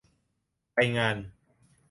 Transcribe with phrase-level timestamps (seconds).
[0.73, 1.17] ไปงาน